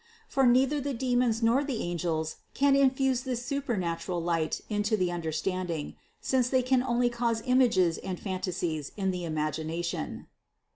For 0.27 0.47
neither 0.47 0.81
the 0.81 0.95
demons 0.95 1.43
nor 1.43 1.63
the 1.63 1.79
angels 1.83 2.37
can 2.55 2.75
infuse 2.75 3.21
this 3.21 3.45
supernatural 3.45 4.19
light 4.19 4.61
into 4.67 4.97
the 4.97 5.11
understanding, 5.11 5.95
since 6.19 6.49
they 6.49 6.63
can 6.63 6.81
only 6.81 7.07
cause 7.11 7.43
images 7.45 7.99
and 7.99 8.19
phantasies 8.19 8.93
in 8.97 9.11
the 9.11 9.25
imagination. 9.25 10.25